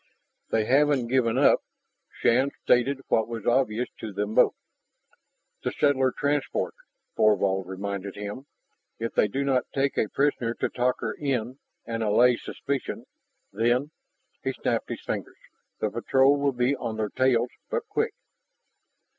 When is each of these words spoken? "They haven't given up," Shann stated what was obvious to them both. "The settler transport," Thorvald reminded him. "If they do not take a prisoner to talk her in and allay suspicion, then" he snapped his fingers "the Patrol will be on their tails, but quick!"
"They 0.49 0.65
haven't 0.65 1.09
given 1.09 1.37
up," 1.37 1.59
Shann 2.09 2.49
stated 2.63 3.01
what 3.09 3.27
was 3.27 3.45
obvious 3.45 3.87
to 3.99 4.11
them 4.11 4.33
both. 4.33 4.55
"The 5.61 5.71
settler 5.71 6.11
transport," 6.11 6.73
Thorvald 7.15 7.67
reminded 7.67 8.15
him. 8.15 8.47
"If 8.97 9.13
they 9.13 9.27
do 9.27 9.43
not 9.43 9.67
take 9.75 9.99
a 9.99 10.09
prisoner 10.09 10.55
to 10.55 10.69
talk 10.69 11.01
her 11.01 11.13
in 11.13 11.59
and 11.85 12.01
allay 12.01 12.37
suspicion, 12.37 13.05
then" 13.53 13.91
he 14.43 14.53
snapped 14.53 14.89
his 14.89 15.03
fingers 15.03 15.37
"the 15.79 15.91
Patrol 15.91 16.35
will 16.35 16.51
be 16.53 16.75
on 16.75 16.97
their 16.97 17.09
tails, 17.11 17.51
but 17.69 17.87
quick!" 17.87 18.15